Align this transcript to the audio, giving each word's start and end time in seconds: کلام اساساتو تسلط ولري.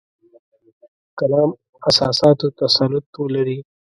کلام 1.19 1.49
اساساتو 1.89 2.47
تسلط 2.59 3.05
ولري. 3.21 3.57